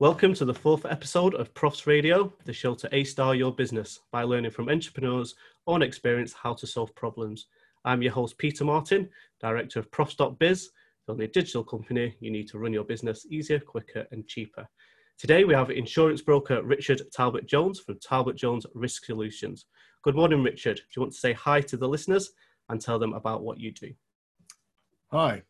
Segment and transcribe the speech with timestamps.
[0.00, 4.00] Welcome to the fourth episode of Profs Radio, the show to A star your business
[4.10, 5.34] by learning from entrepreneurs
[5.66, 7.48] on experience how to solve problems.
[7.84, 9.10] I'm your host, Peter Martin,
[9.42, 10.70] Director of Profs.biz,
[11.06, 14.66] the only digital company you need to run your business easier, quicker, and cheaper.
[15.18, 19.66] Today we have insurance broker Richard Talbot Jones from Talbot Jones Risk Solutions.
[20.02, 20.76] Good morning, Richard.
[20.76, 22.30] Do you want to say hi to the listeners
[22.70, 23.92] and tell them about what you do?
[25.12, 25.42] Hi.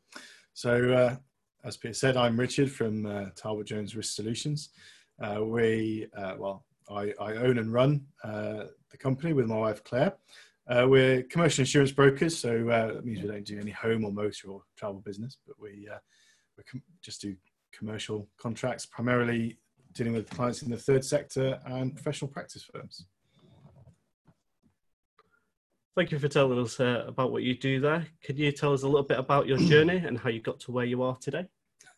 [0.55, 1.17] So, uh,
[1.65, 4.71] as Peter said, I'm Richard from uh, Talbot Jones Risk Solutions.
[5.21, 9.85] Uh, we, uh, well, I, I, own and run uh, the company with my wife
[9.85, 10.15] Claire.
[10.69, 14.49] Uh, we're commercial insurance brokers, so that means we don't do any home or motor
[14.49, 15.89] or travel business, but we,
[16.57, 17.37] we com- just do
[17.73, 19.59] commercial contracts, primarily
[19.93, 23.05] dealing with clients in the third sector and professional practice firms.
[25.97, 28.07] Thank you for telling us uh, about what you do there.
[28.23, 30.73] Can you tell us a little bit about your journey and how you got to
[30.73, 31.47] where you are today?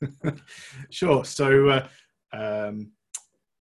[0.91, 1.25] sure.
[1.27, 1.89] So, uh,
[2.33, 2.93] um,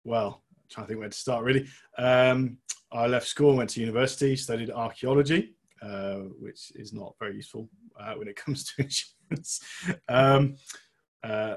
[0.03, 1.65] well, I'm trying to think where to start really.
[1.97, 2.57] Um,
[2.91, 8.13] I left school, went to university, studied archaeology, uh, which is not very useful uh,
[8.15, 9.61] when it comes to insurance.
[10.09, 10.55] Um,
[11.23, 11.55] uh,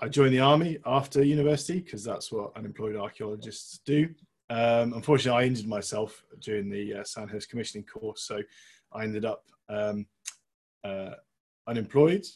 [0.00, 4.08] I joined the army after university because that's what unemployed archaeologists do.
[4.50, 8.42] Um, unfortunately, I injured myself during the uh, Sandhurst commissioning course, so
[8.92, 10.06] I ended up um,
[10.82, 11.12] uh,
[11.68, 12.26] unemployed,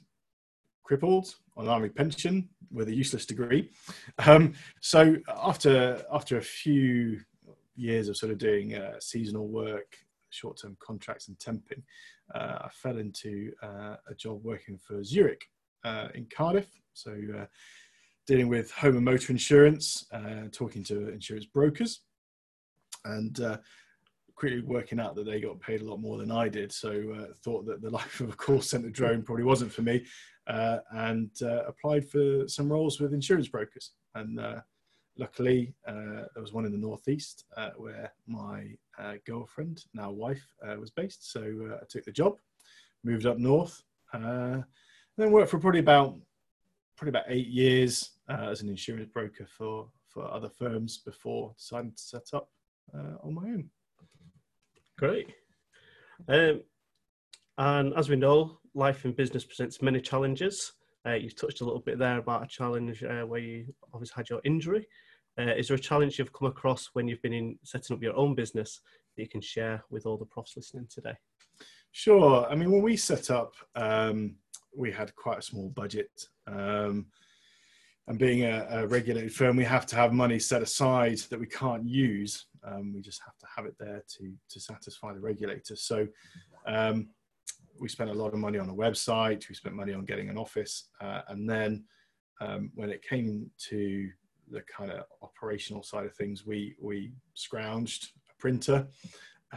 [0.85, 3.71] crippled, on an army pension with a useless degree.
[4.25, 7.21] Um, so after after a few
[7.75, 9.97] years of sort of doing uh, seasonal work,
[10.31, 11.83] short-term contracts, and temping,
[12.33, 15.51] uh, I fell into uh, a job working for Zurich
[15.85, 16.69] uh, in Cardiff.
[16.93, 17.11] So
[18.27, 22.01] dealing with home and motor insurance, uh, talking to insurance brokers,
[23.05, 23.59] and uh,
[24.35, 26.73] quickly working out that they got paid a lot more than I did.
[26.73, 30.05] So uh, thought that the life of a call center drone probably wasn't for me,
[30.47, 33.93] uh, and uh, applied for some roles with insurance brokers.
[34.15, 34.61] And uh,
[35.19, 37.45] luckily, there was one in the northeast
[37.77, 38.75] where my
[39.27, 40.47] girlfriend, now wife,
[40.79, 41.31] was based.
[41.31, 41.43] So
[41.81, 42.39] I took the job,
[43.03, 43.83] moved up north,
[44.13, 44.65] and
[45.19, 46.17] then worked for probably about
[46.97, 51.91] probably about eight years uh, as an insurance broker for for other firms before deciding
[51.91, 52.49] to set up
[52.95, 53.69] uh, on my own.
[54.97, 55.35] Great.
[56.29, 56.63] Um,
[57.59, 60.73] and as we know, life in business presents many challenges.
[61.07, 64.31] Uh, you've touched a little bit there about a challenge uh, where you obviously had
[64.31, 64.87] your injury.
[65.39, 68.17] Uh, is there a challenge you've come across when you've been in setting up your
[68.17, 68.81] own business
[69.17, 71.15] that you can share with all the profs listening today?
[71.91, 72.47] Sure.
[72.49, 74.37] I mean, when we set up, um,
[74.77, 76.29] we had quite a small budget.
[76.47, 77.07] Um,
[78.07, 81.47] and being a, a, regulated firm, we have to have money set aside that we
[81.47, 82.47] can't use.
[82.63, 85.75] Um, we just have to have it there to to satisfy the regulator.
[85.77, 86.07] So
[86.67, 87.09] um,
[87.81, 89.49] we spent a lot of money on a website.
[89.49, 91.85] We spent money on getting an office, uh, and then
[92.41, 94.11] um, when it came to
[94.51, 98.87] the kind of operational side of things, we we scrounged a printer,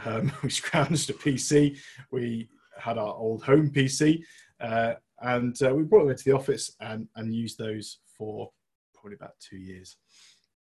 [0.06, 1.78] um, we scrounged a PC,
[2.10, 4.22] we had our old home PC.
[4.60, 8.50] Uh, and uh, we brought them into the office and, and used those for
[8.94, 9.96] probably about two years.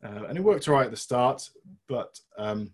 [0.03, 1.49] Uh, and it worked all right at the start,
[1.87, 2.71] but um,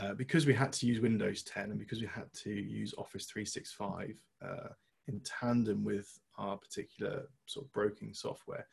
[0.00, 3.26] uh, because we had to use Windows 10 and because we had to use Office
[3.26, 4.68] 365 uh,
[5.06, 8.66] in tandem with our particular sort of broking software,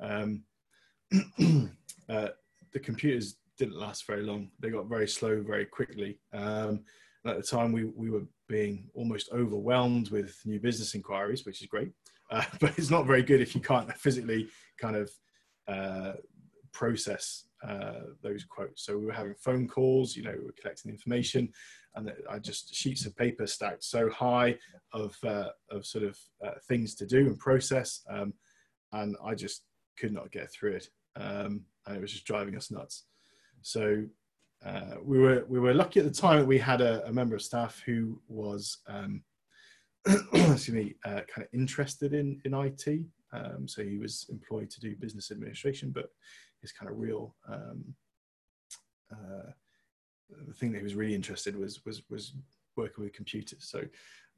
[0.00, 0.44] um,
[2.08, 2.28] uh,
[2.72, 4.50] the computers didn't last very long.
[4.60, 6.18] They got very slow very quickly.
[6.32, 6.84] Um,
[7.24, 11.68] at the time, we, we were being almost overwhelmed with new business inquiries, which is
[11.68, 11.92] great.
[12.30, 14.48] Uh, but it's not very good if you can't physically
[14.80, 15.10] kind of
[15.68, 16.12] uh,
[16.72, 18.84] process uh, those quotes.
[18.84, 21.52] So we were having phone calls, you know, we were collecting information,
[21.94, 24.56] and I just sheets of paper stacked so high
[24.92, 28.32] of uh, of sort of uh, things to do and process, um,
[28.92, 29.62] and I just
[29.98, 33.04] could not get through it, um, and it was just driving us nuts.
[33.60, 34.04] So
[34.64, 37.34] uh, we were we were lucky at the time that we had a, a member
[37.34, 39.22] of staff who was um,
[40.06, 43.00] excuse me uh, kind of interested in in IT.
[43.32, 46.10] Um, so he was employed to do business administration, but
[46.60, 47.94] his kind of real um,
[49.10, 49.50] uh,
[50.46, 52.34] the thing that he was really interested was was was
[52.76, 53.68] working with computers.
[53.68, 53.82] So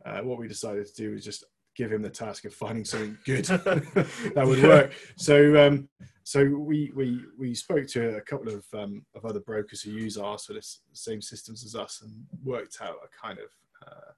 [0.04, 1.44] uh, what we decided to do was just
[1.76, 4.92] give him the task of finding something good that would work.
[5.16, 5.88] So, um,
[6.24, 10.16] so we we we spoke to a couple of um, of other brokers who use
[10.16, 13.50] our sort of same systems as us and worked out a kind of
[13.86, 14.12] uh,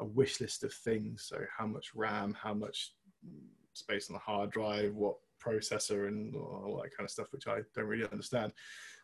[0.00, 1.24] a wish list of things.
[1.28, 2.94] So, how much RAM, how much
[3.74, 7.60] space on the hard drive, what processor, and all that kind of stuff, which I
[7.76, 8.52] don't really understand.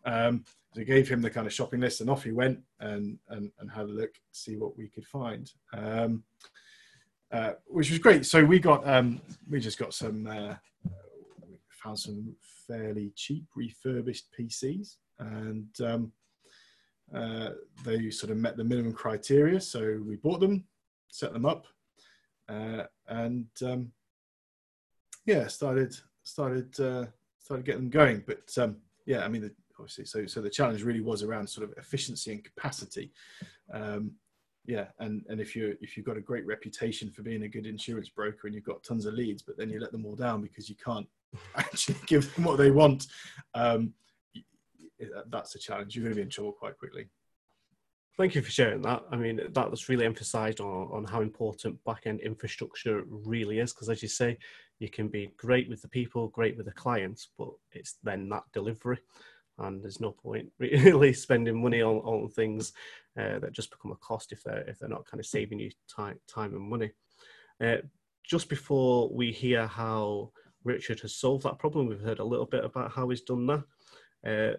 [0.04, 0.44] Um,
[0.74, 3.70] so, gave him the kind of shopping list, and off he went and and, and
[3.70, 5.52] had a look, see what we could find.
[5.72, 6.24] Um,
[7.30, 8.26] uh, which was great.
[8.26, 10.54] So we got um, we just got some uh,
[11.94, 12.34] some
[12.66, 16.12] fairly cheap refurbished PCs, and um,
[17.14, 17.50] uh,
[17.84, 19.60] they sort of met the minimum criteria.
[19.60, 20.64] So we bought them,
[21.08, 21.66] set them up,
[22.48, 23.92] uh, and um,
[25.26, 27.06] yeah, started started uh,
[27.38, 28.22] started getting them going.
[28.26, 28.76] But um,
[29.06, 32.32] yeah, I mean, the, obviously, so so the challenge really was around sort of efficiency
[32.32, 33.12] and capacity.
[33.72, 34.12] Um,
[34.66, 37.64] yeah, and and if you if you've got a great reputation for being a good
[37.66, 40.42] insurance broker and you've got tons of leads, but then you let them all down
[40.42, 41.06] because you can't
[41.56, 43.06] actually give them what they want,
[43.54, 43.92] um,
[45.28, 45.94] that's a challenge.
[45.94, 47.08] You're going to be in trouble quite quickly.
[48.16, 49.04] Thank you for sharing that.
[49.12, 53.72] I mean, that was really emphasised on, on how important back-end infrastructure really is.
[53.72, 54.38] Because as you say,
[54.80, 58.42] you can be great with the people, great with the clients, but it's then that
[58.52, 58.98] delivery,
[59.58, 62.72] and there's no point really spending money on, on things
[63.18, 65.70] uh, that just become a cost if they're if they're not kind of saving you
[65.88, 66.90] time time and money.
[67.60, 67.76] Uh,
[68.24, 70.30] just before we hear how
[70.64, 73.64] Richard has solved that problem, we've heard a little bit about how he's done that.
[74.26, 74.56] Uh,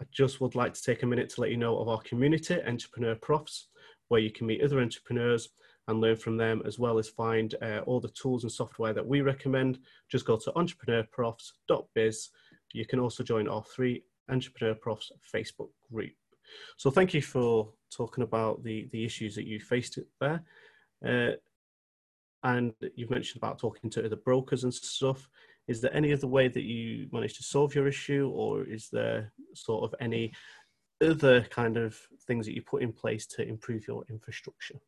[0.00, 2.60] I just would like to take a minute to let you know of our community,
[2.66, 3.68] Entrepreneur Profs,
[4.08, 5.50] where you can meet other entrepreneurs
[5.86, 9.06] and learn from them, as well as find uh, all the tools and software that
[9.06, 9.78] we recommend.
[10.10, 12.30] Just go to entrepreneurprofs.biz.
[12.72, 16.12] You can also join our free Entrepreneur Profs Facebook group.
[16.76, 20.42] So thank you for talking about the, the issues that you faced there.
[21.06, 21.36] Uh,
[22.44, 25.28] and you've mentioned about talking to other brokers and stuff.
[25.66, 29.32] Is there any other way that you managed to solve your issue or is there
[29.54, 30.32] sort of any
[31.02, 34.78] other kind of things that you put in place to improve your infrastructure?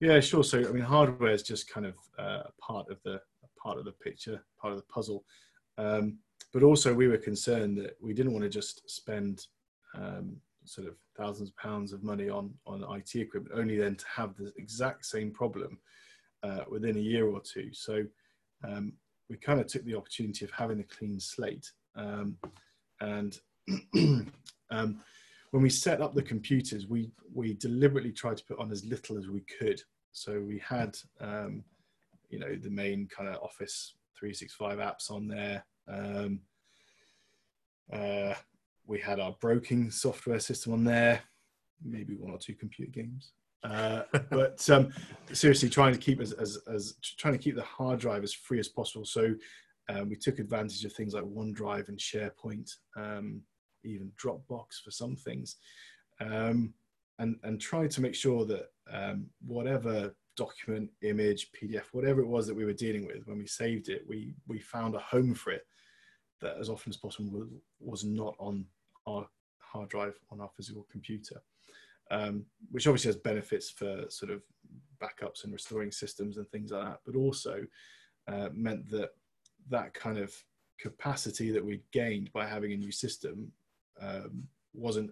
[0.00, 0.44] Yeah sure.
[0.44, 3.20] So i mean hardware is just kind of uh, part of the
[3.62, 5.24] part of the picture part of the puzzle.
[5.78, 6.18] Um,
[6.52, 9.46] but also we were concerned that we didn't want to just spend
[9.94, 14.04] um, sort of thousands of pounds of money on on IT equipment, only then to
[14.08, 15.78] have the exact same problem
[16.42, 17.70] uh, within a year or two.
[17.72, 18.04] So
[18.64, 18.92] um,
[19.28, 21.70] we kind of took the opportunity of having a clean slate.
[21.96, 22.36] Um,
[23.00, 23.38] and
[24.70, 25.00] um,
[25.50, 29.18] when we set up the computers, we, we deliberately tried to put on as little
[29.18, 29.80] as we could.
[30.12, 31.64] So we had, um,
[32.30, 35.64] you know, the main kind of Office 365 apps on there.
[35.88, 36.40] Um,
[37.92, 38.34] uh,
[38.86, 41.22] we had our broking software system on there,
[41.84, 43.32] maybe one or two computer games.
[43.62, 44.92] Uh, but um,
[45.32, 48.58] seriously, trying to keep as, as, as, trying to keep the hard drive as free
[48.58, 49.04] as possible.
[49.04, 49.34] So
[49.88, 53.42] um, we took advantage of things like OneDrive and SharePoint, um,
[53.84, 55.56] even Dropbox for some things,
[56.20, 56.74] um,
[57.18, 62.46] and and tried to make sure that um, whatever document, image, PDF, whatever it was
[62.46, 65.50] that we were dealing with, when we saved it, we we found a home for
[65.50, 65.66] it
[66.40, 67.48] that as often as possible was,
[67.80, 68.66] was not on
[69.06, 69.26] our
[69.58, 71.40] hard drive on our physical computer
[72.10, 74.42] um, which obviously has benefits for sort of
[75.00, 77.66] backups and restoring systems and things like that, but also
[78.28, 79.10] uh, meant that
[79.68, 80.34] that kind of
[80.78, 83.50] capacity that we gained by having a new system
[84.00, 84.44] um,
[84.74, 85.10] wasn't.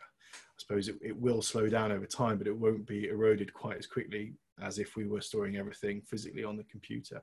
[0.00, 3.76] I suppose it, it will slow down over time, but it won't be eroded quite
[3.76, 4.32] as quickly
[4.62, 7.22] as if we were storing everything physically on the computer.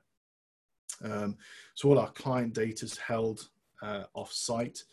[1.02, 1.36] Um,
[1.74, 3.48] so all our client data is held
[3.82, 4.84] uh, off site.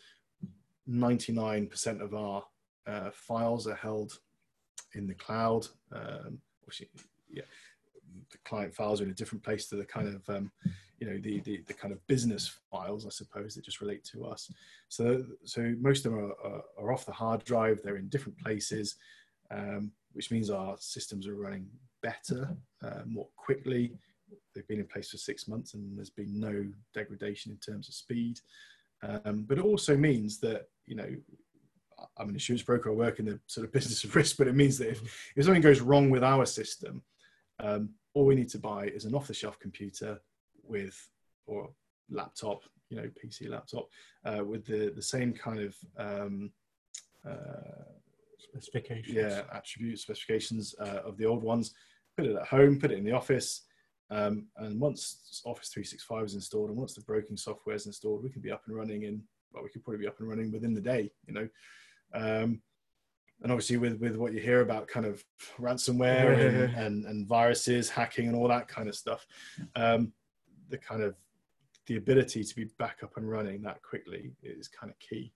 [0.88, 2.42] 99% of our
[2.86, 4.18] uh, files are held
[4.94, 5.66] in the cloud.
[5.92, 6.38] Um,
[7.30, 7.42] yeah,
[8.30, 10.50] the client files are in a different place to the kind of um,
[10.98, 14.24] you know the, the, the kind of business files, I suppose, that just relate to
[14.24, 14.50] us.
[14.88, 17.80] So so most of them are, are, are off the hard drive.
[17.82, 18.96] They're in different places,
[19.50, 21.66] um, which means our systems are running
[22.02, 23.92] better, uh, more quickly.
[24.54, 26.64] They've been in place for six months, and there's been no
[26.94, 28.38] degradation in terms of speed.
[29.02, 31.08] Um, but it also means that you know
[32.16, 32.90] I'm an insurance broker.
[32.90, 35.44] I work in the sort of business of risk, but it means that if, if
[35.44, 37.02] something goes wrong with our system,
[37.60, 40.20] um, all we need to buy is an off-the-shelf computer
[40.62, 41.08] with
[41.46, 41.70] or
[42.10, 43.88] laptop, you know, PC laptop
[44.24, 46.50] uh, with the the same kind of um,
[47.28, 47.84] uh,
[48.38, 49.16] specifications.
[49.16, 51.74] Yeah, attribute specifications uh, of the old ones.
[52.16, 52.78] Put it at home.
[52.78, 53.62] Put it in the office.
[54.10, 58.28] Um, and once Office 365 is installed and once the broking software is installed, we
[58.28, 60.74] can be up and running in well, we could probably be up and running within
[60.74, 61.10] the day.
[61.26, 61.48] You know,
[62.14, 62.60] um,
[63.42, 65.24] and obviously with with what you hear about kind of
[65.58, 69.26] ransomware and, and, and viruses hacking and all that kind of stuff
[69.76, 70.12] um,
[70.68, 71.14] the kind of
[71.86, 75.32] the ability to be back up and running that quickly is kind of key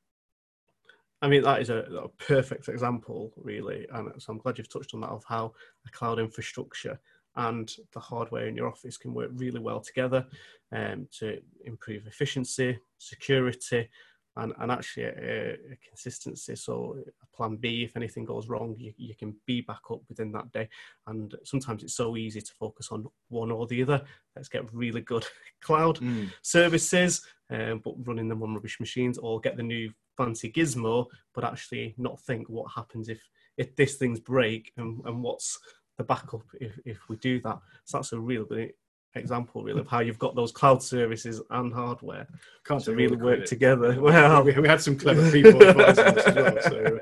[1.23, 3.87] I mean, that is a, a, perfect example, really.
[3.91, 5.55] And so I'm glad you've touched on that of how
[5.87, 7.01] a cloud infrastructure
[7.37, 10.27] and the hardware in your office can work really well together
[10.73, 13.89] um, to improve efficiency, security,
[14.37, 16.57] and, and actually a, a consistency.
[16.57, 20.33] So a plan B, if anything goes wrong, you, you can be back up within
[20.33, 20.69] that day.
[21.07, 24.03] And sometimes it's so easy to focus on one or the other.
[24.35, 25.27] Let's get really good
[25.63, 26.31] cloud mm.
[26.43, 31.45] services, um, but running them on rubbish machines, or get the new fancy gizmo, but
[31.45, 33.21] actually not think what happens if
[33.57, 35.59] if this thing's break and, and what's
[35.97, 37.59] the backup if, if we do that.
[37.85, 38.73] So that's a real good
[39.17, 42.27] example really of how you've got those cloud services and hardware
[42.65, 44.01] Can't to really work together.
[44.07, 46.59] Well, we, we, had some clever people advising us as well.
[46.63, 47.01] So,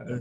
[0.00, 0.18] uh,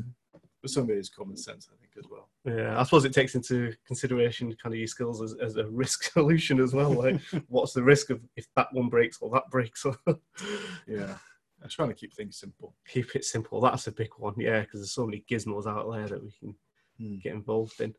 [0.62, 2.30] but some of it is common sense, I think, as well.
[2.46, 6.04] Yeah, I suppose it takes into consideration kind of your skills as, as a risk
[6.14, 6.92] solution as well.
[6.92, 9.86] Like, what's the risk of if that one breaks or that breaks?
[10.88, 11.16] yeah.
[11.64, 12.76] I'm trying to keep things simple.
[12.88, 13.60] Keep it simple.
[13.62, 16.56] That's a big one, yeah, because there's so many gizmos out there that we can
[17.00, 17.18] hmm.
[17.18, 17.96] get involved in.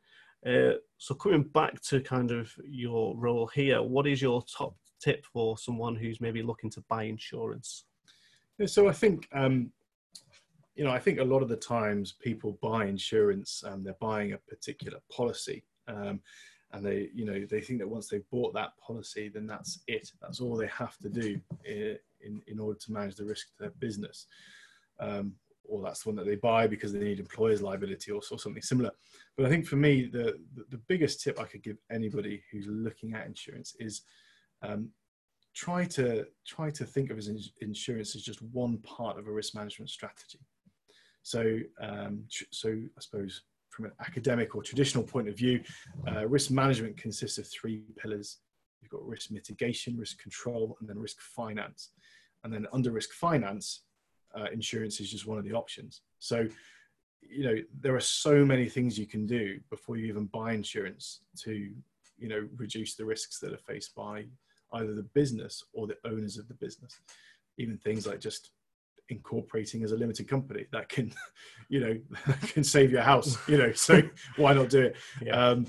[0.47, 5.25] Uh, so coming back to kind of your role here, what is your top tip
[5.26, 7.85] for someone who's maybe looking to buy insurance?
[8.59, 9.73] Yeah, so I think um,
[10.75, 14.33] you know I think a lot of the times people buy insurance and they're buying
[14.33, 15.64] a particular policy.
[15.88, 16.21] Um,
[16.73, 20.11] and they, you know, they think that once they've bought that policy, then that's it.
[20.21, 23.54] That's all they have to do in, in, in order to manage the risk to
[23.61, 24.26] their business.
[25.00, 25.33] Um,
[25.68, 28.62] or that's the one that they buy because they need employer's liability or, or something
[28.62, 28.90] similar.
[29.37, 30.38] But I think for me, the,
[30.70, 34.02] the, biggest tip I could give anybody who's looking at insurance is
[34.62, 34.88] um,
[35.54, 39.54] try to try to think of as insurance as just one part of a risk
[39.54, 40.40] management strategy.
[41.22, 45.62] So, um, so I suppose from an academic or traditional point of view,
[46.10, 48.38] uh, risk management consists of three pillars.
[48.80, 51.90] You've got risk mitigation, risk control, and then risk finance.
[52.44, 53.82] And then under risk finance,
[54.35, 56.02] uh, insurance is just one of the options.
[56.18, 56.47] So,
[57.20, 61.20] you know, there are so many things you can do before you even buy insurance
[61.42, 61.70] to,
[62.18, 64.25] you know, reduce the risks that are faced by
[64.75, 67.00] either the business or the owners of the business.
[67.58, 68.50] Even things like just
[69.08, 71.12] incorporating as a limited company that can,
[71.68, 71.99] you know,
[72.42, 74.02] can save your house, you know, so
[74.37, 74.97] why not do it?
[75.23, 75.32] Yeah.
[75.32, 75.66] Um,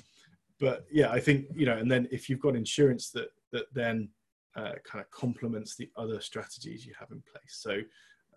[0.59, 4.09] but yeah, I think, you know, and then if you've got insurance that, that then
[4.55, 7.59] uh, kind of complements the other strategies you have in place.
[7.59, 7.79] So,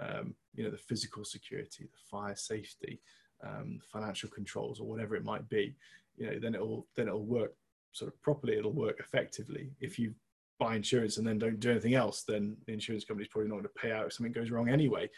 [0.01, 3.01] um, you know, the physical security, the fire safety,
[3.45, 5.75] um, financial controls, or whatever it might be,
[6.17, 7.55] you know, then it'll then it'll work
[7.93, 8.57] sort of properly.
[8.57, 9.71] It'll work effectively.
[9.81, 10.15] If you
[10.59, 13.65] buy insurance and then don't do anything else, then the insurance company's probably not going
[13.65, 15.09] to pay out if something goes wrong anyway.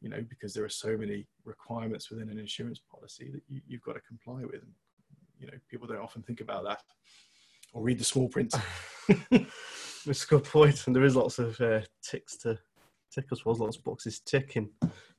[0.00, 3.82] You know, because there are so many requirements within an insurance policy that you, you've
[3.82, 4.62] got to comply with.
[4.62, 4.72] And,
[5.38, 6.82] you know, people don't often think about that
[7.74, 8.54] or read the small print.
[10.06, 12.58] That's a good point, and there is lots of uh, ticks to
[13.14, 14.70] tick as well as lots of boxes ticking.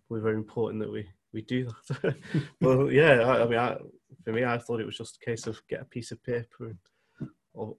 [0.10, 2.16] We're very important that we we do that.
[2.62, 3.78] well, yeah, I, I mean, I,
[4.24, 6.68] for me, I thought it was just a case of get a piece of paper
[6.68, 6.78] and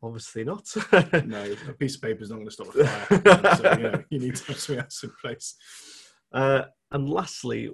[0.02, 0.66] obviously not.
[1.26, 3.56] no, a piece of paper is not going to stop a fire.
[3.56, 5.54] so, you, know, you need to have something else in place.
[6.32, 7.70] Uh, and lastly,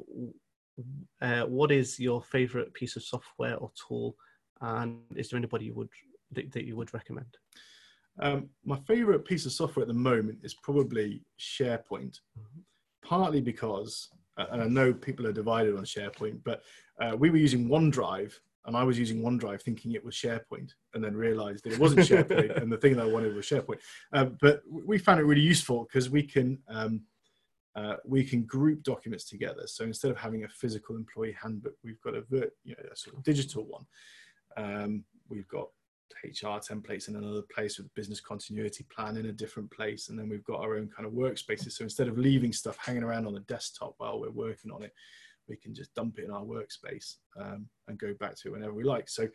[1.21, 4.17] uh, what is your favourite piece of software or tool,
[4.61, 5.89] and is there anybody you would
[6.33, 7.37] that, that you would recommend?
[8.21, 12.61] Um, my favourite piece of software at the moment is probably SharePoint, mm-hmm.
[13.03, 16.63] partly because, uh, and I know people are divided on SharePoint, but
[17.01, 18.33] uh, we were using OneDrive,
[18.67, 22.01] and I was using OneDrive thinking it was SharePoint, and then realised that it wasn't
[22.09, 23.79] SharePoint, and the thing that I wanted was SharePoint.
[24.13, 27.03] Uh, but we found it really useful because we can um,
[27.75, 29.63] uh, we can group documents together.
[29.67, 32.23] So instead of having a physical employee handbook, we've got a,
[32.65, 33.87] you know, a sort of digital one.
[34.59, 35.69] Um, we've got
[36.25, 40.09] HR templates in another place with business continuity plan in a different place.
[40.09, 41.73] And then we've got our own kind of workspaces.
[41.73, 44.93] So instead of leaving stuff hanging around on the desktop while we're working on it,
[45.49, 48.75] we can just dump it in our workspace um, and go back to it whenever
[48.75, 49.09] we like.
[49.09, 49.29] So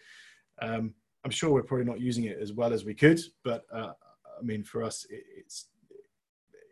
[0.62, 0.94] um,
[1.24, 3.92] I'm sure we're probably not using it as well as we could, but uh,
[4.40, 5.68] I mean, for us, it, it's,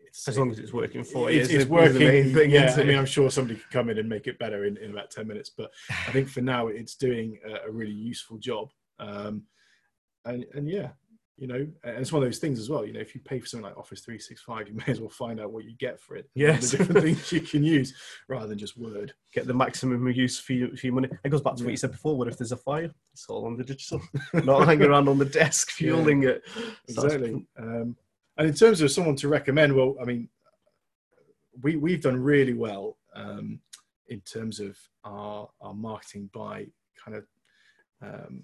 [0.08, 1.42] it's as long as it's working for you.
[1.42, 2.34] It's, it's working.
[2.34, 4.78] Thing, yeah, I mean, I'm sure somebody could come in and make it better in,
[4.78, 8.38] in about 10 minutes, but I think for now it's doing a, a really useful
[8.38, 8.70] job.
[9.00, 9.44] Um,
[10.26, 10.90] and and yeah
[11.38, 13.40] you know and it's one of those things as well you know if you pay
[13.40, 16.16] for something like office 365 you may as well find out what you get for
[16.16, 17.94] it yes the different things you can use
[18.28, 19.14] rather than just word.
[19.34, 21.10] Get the maximum use for your, for your money.
[21.24, 21.66] It goes back to yeah.
[21.66, 22.90] what you said before what if there's a fire?
[23.12, 24.02] It's all on the digital.
[24.34, 26.30] Not hanging around on the desk fueling yeah.
[26.30, 26.44] it
[26.88, 27.46] exactly.
[27.60, 27.98] um,
[28.38, 30.28] and in terms of someone to recommend well i mean
[31.62, 33.60] we we've done really well um,
[34.10, 36.66] in terms of our our marketing by
[37.04, 37.26] kind of
[38.02, 38.44] um,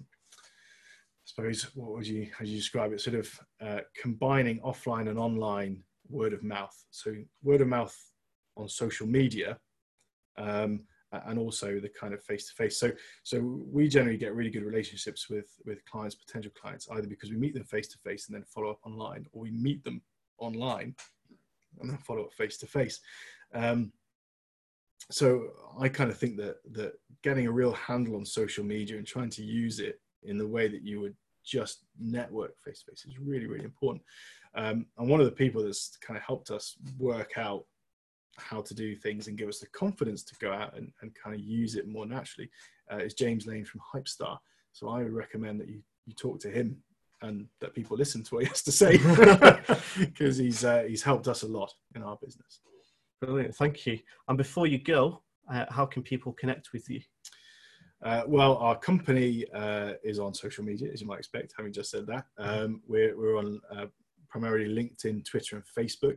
[1.34, 3.00] suppose what would you how you describe it?
[3.00, 6.76] Sort of uh, combining offline and online word of mouth.
[6.90, 7.96] So word of mouth
[8.56, 9.58] on social media
[10.36, 10.80] um,
[11.26, 12.90] and also the kind of face to face so
[13.22, 13.38] so
[13.70, 17.54] we generally get really good relationships with with clients potential clients either because we meet
[17.54, 20.02] them face to face and then follow up online or we meet them
[20.38, 20.94] online
[21.80, 23.00] and then follow up face to face.
[25.10, 25.48] So
[25.78, 29.30] I kind of think that that getting a real handle on social media and trying
[29.30, 33.18] to use it in the way that you would just network face to face is
[33.18, 34.02] really really important.
[34.54, 37.64] Um, and one of the people that's kind of helped us work out
[38.38, 41.34] how to do things and give us the confidence to go out and, and kind
[41.34, 42.50] of use it more naturally
[42.90, 44.38] uh, is James Lane from Hypestar.
[44.72, 46.76] So I would recommend that you you talk to him
[47.22, 48.98] and that people listen to what he has to say
[49.98, 52.60] because he's uh, he's helped us a lot in our business.
[53.20, 54.00] Brilliant, thank you.
[54.28, 55.22] And before you go,
[55.52, 57.00] uh, how can people connect with you?
[58.02, 61.90] Uh, well, our company uh, is on social media, as you might expect, having just
[61.90, 62.24] said that.
[62.36, 63.86] Um, we're, we're on uh,
[64.28, 66.16] primarily LinkedIn, Twitter, and Facebook.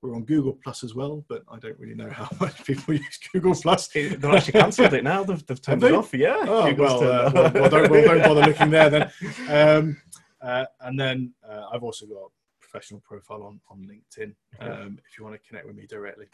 [0.00, 3.18] We're on Google Plus as well, but I don't really know how much people use
[3.32, 3.88] Google Plus.
[3.88, 5.24] They've actually cancelled it now.
[5.24, 6.14] They've, they've turned Have it off.
[6.14, 6.44] Yeah.
[6.46, 9.10] Oh, well, uh, well, well, don't, well, don't bother looking there then.
[9.48, 9.96] Um,
[10.40, 12.28] uh, and then uh, I've also got a
[12.60, 16.26] professional profile on, on LinkedIn um, if you want to connect with me directly.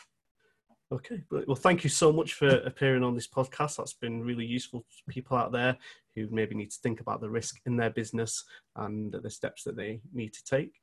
[0.92, 3.76] Okay, well, thank you so much for appearing on this podcast.
[3.76, 5.74] That's been really useful to people out there
[6.14, 8.44] who maybe need to think about the risk in their business
[8.76, 10.74] and the steps that they need to take.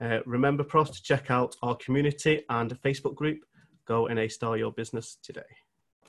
[0.00, 3.38] Uh, remember, pros, to check out our community and Facebook group.
[3.86, 5.42] Go and A star your business today.